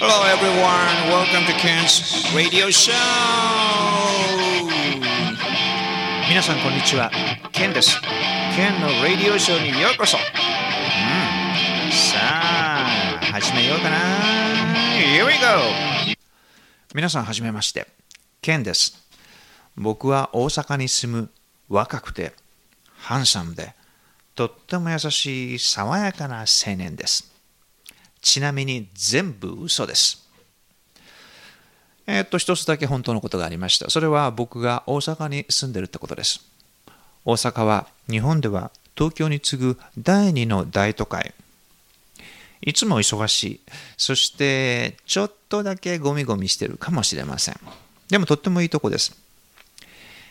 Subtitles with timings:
[0.00, 2.94] Hello everyone, welcome to Ken's Radio Show!
[6.28, 7.10] 皆さんこんにちは、
[7.50, 8.00] ケンです。
[8.54, 10.22] ケンの Radio Show にようこそ、うん、
[11.90, 13.96] さあ、始めようかな
[14.96, 16.14] Here we go!
[16.94, 17.88] 皆さんはじめまして、
[18.40, 19.04] ケンです。
[19.76, 21.28] 僕は大阪に住む
[21.68, 22.34] 若くて、
[22.98, 23.74] ハンサムで、
[24.36, 27.37] とっても優しい爽やかな青年です。
[28.20, 30.26] ちなみに全部嘘です。
[32.06, 33.90] えーっと、一つだけ本当のことがありました。
[33.90, 36.40] それは僕が大阪に住んでるってことです。
[37.24, 41.34] 大阪は日本では東京に次ぐ第二の大都会。
[42.62, 43.60] いつも忙しい。
[43.96, 47.60] そして、ちょっとだけゴミゴミしてるかもしれません。
[48.08, 49.14] でもとってもいいとこです。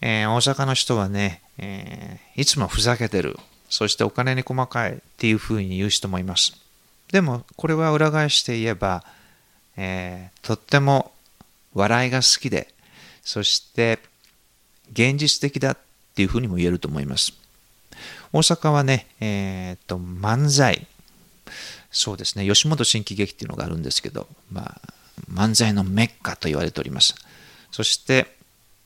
[0.00, 3.38] えー大阪の人はね、えーいつもふざけてる。
[3.68, 6.56] そしてお金に細かいっていうふうに言う人もいます。
[7.12, 9.04] でも、これは裏返して言えば、
[9.76, 11.12] えーとっても
[11.74, 12.68] 笑いが好きで、
[13.22, 13.98] そして
[14.92, 15.78] 現実的だっ
[16.14, 17.32] ていうふうにも言えると思います。
[18.32, 20.86] 大阪はね、えー、と漫才、
[21.90, 24.80] そうですね、吉本新喜劇っていうのがあるんですけど、まあ、
[25.30, 27.14] 漫才のメッカと言われております。
[27.70, 28.36] そして、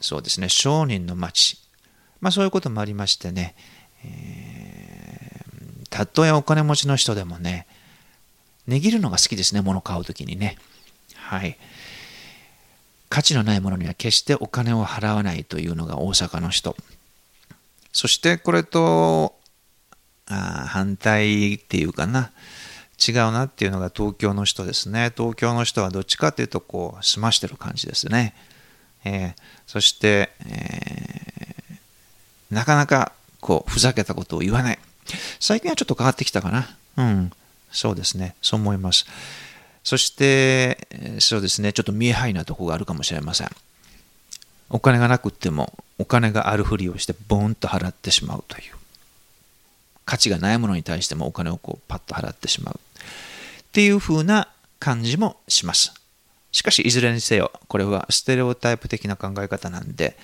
[0.00, 1.58] そうですね、商人の町、
[2.20, 3.54] まあそういうこともありましてね、
[4.04, 5.34] えー
[5.94, 7.68] たとえお金持ちの人でもね、
[8.66, 10.56] 値切るのが好きですね、物買うときにね。
[11.16, 11.56] はい。
[13.08, 16.76] 価値のないものには決してお金を払わないというのが大阪の人。
[17.92, 19.38] そしてこれと
[20.26, 22.32] あ反対っていうかな、
[23.06, 25.12] 違うなっていうのが東京の人ですね。
[25.16, 28.34] 東京の人はどっちかっていうとこう、済ましてる感じですね。
[29.04, 31.34] えーそして、えー
[32.50, 34.78] なかなかこう、ふざけたことを言わない。
[35.40, 36.76] 最近はちょっと変わってきたかな。
[36.96, 37.32] うん。
[37.74, 38.36] そうですね。
[38.40, 39.04] そう思います。
[39.82, 41.74] そして、そうですね。
[41.74, 43.50] ちょっと見えはいなとこがあるかもしれません。
[44.70, 48.74] お金がなくっても、お金があるふりをして、ボーンと払ってしまうという。
[50.06, 52.80] 価値がないものに対してもお金をこうパッと払ってしまう。
[52.80, 54.48] っていう風な
[54.78, 55.92] 感じもします。
[56.52, 60.16] しかし、いずれにせよ、これはステレオタイプ的な考え方なんで、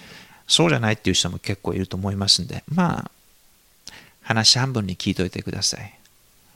[0.47, 3.11] そうじゃないっていう人も結構いると思いますんで、まあ、
[4.23, 6.00] 話半分に聞いといてください。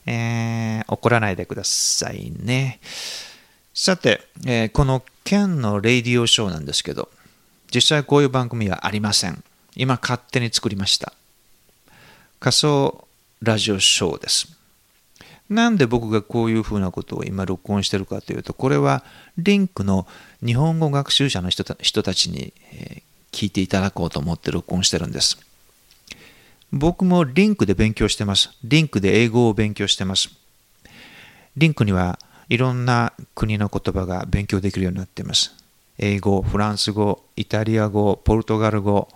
[0.06, 2.78] えー怒らないでくださいね。
[3.72, 7.08] さて、えーこの県のレイディオショーなんですけど、
[7.74, 9.42] 実際こういう番組はありません。
[9.74, 11.12] 今勝手に作りました。
[12.38, 13.06] 仮想
[13.42, 14.54] ラジオショーです。
[15.48, 19.04] なんで僕がこういうふうなことを今録音してるかというと、これは
[19.38, 20.06] リンクの
[20.44, 25.38] 日本語学習者の人たちに、え聞いていただこうと思って録音してるんです。
[26.76, 28.50] 僕もリンクで勉強してます。
[28.64, 30.28] リンクで英語を勉強してます。
[31.56, 32.18] リンクには
[32.48, 35.54] いろんな国の言葉が勉強できるようになっています。
[35.98, 39.08] 英語、フランス語、イタリア語、ポルトガル語、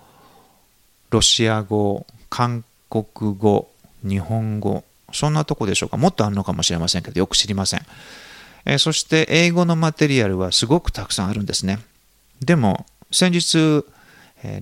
[1.11, 3.05] ロシア語、韓国
[3.37, 3.69] 語、
[4.05, 5.97] 日本語、そんなとこでしょうか。
[5.97, 7.81] もっとあるのかもしれませんけど、よく知りません。
[8.67, 11.81] えそして英語のマテリアルはすごくたくさんあるんですね。
[12.41, 13.85] でも、先日、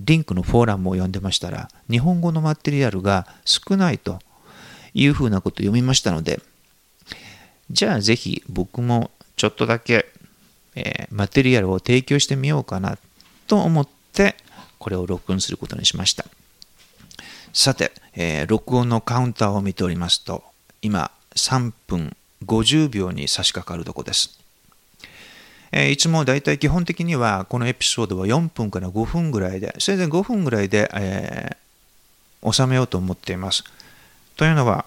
[0.01, 4.19] リンクのフォーラムを読んでましたら、日本語のマテリアルが少ないと
[4.93, 6.41] いうふうなことを読みましたので、
[7.69, 10.07] じゃあぜひ僕もちょっとだけ、
[10.75, 12.97] えーマテリアルを提供してみようかな
[13.47, 14.35] と思って、
[14.79, 16.25] これを録音することにしました。
[17.53, 20.43] さて、えー録音のカウンターを見ておりますと、
[20.81, 22.15] 今3分
[22.45, 24.39] 50秒に差し掛かるとこです。
[25.71, 31.57] えいつもだいたい基本的にはこのエピソードは4分から5分ぐらいで、せいぜい5分ぐらいで、えー
[32.49, 33.63] 収めようと思っています。
[34.37, 34.85] というのは、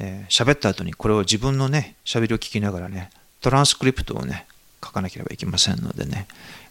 [0.00, 3.10] えー喋った後にこれを自分のね、喋りを聞きながらね、
[3.40, 4.46] トランスクリプトをね、
[4.84, 6.26] 書かなければいけませんのでね、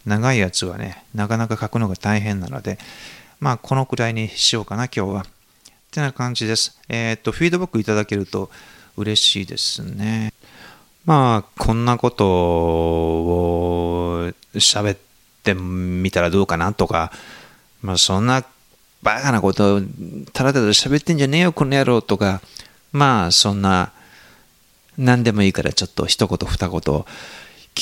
[0.06, 2.78] 長いやつはね、なかなか書くのが大変なので、
[3.40, 5.20] まあ、このくらいにしようかな、今日は。
[5.22, 5.24] っ
[5.90, 6.78] てな感じです。
[6.88, 8.50] えーっと、フィードバックいただけると
[8.96, 10.32] 嬉しいですね。
[11.08, 14.98] まあ、こんなことを喋っ
[15.42, 17.10] てみたらどうかなとか、
[17.80, 18.44] まあ、そんな
[19.02, 19.80] バカなことを
[20.34, 22.42] ただただ喋ってんじゃねえよ、この野郎とか、
[22.92, 23.90] まあ、そんな、
[24.98, 27.06] 何でもいいからちょっと一言二言聞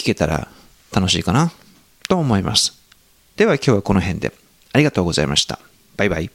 [0.04, 0.46] けたら
[0.94, 1.50] 楽しいかな
[2.08, 2.80] と思います。
[3.34, 4.32] では今日はこの辺で
[4.72, 5.58] ありがとうございました。
[5.96, 6.30] バイバイ。